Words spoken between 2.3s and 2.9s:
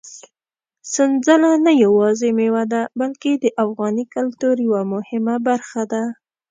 مېوه ده،